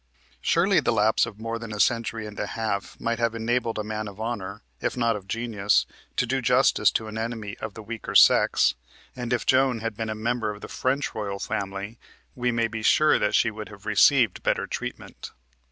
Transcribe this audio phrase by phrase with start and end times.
[0.41, 3.83] Surely the lapse of more than a century and a half might have enabled a
[3.83, 5.85] man of honor, if not of genius,
[6.15, 8.73] to do justice to an enemy of the weaker sex,
[9.15, 11.99] and if Joan had been a member of the French royal family
[12.33, 15.33] we may be sure that she would have received better treatment.